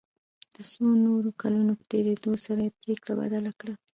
د 0.53 0.55
څو 0.71 0.85
نورو 1.05 1.29
کلونو 1.41 1.71
په 1.79 1.83
تېرېدو 1.91 2.31
سره 2.45 2.59
یې 2.65 2.75
پريکړه 2.81 3.13
بدله 3.21 3.51
کړه. 3.59 3.73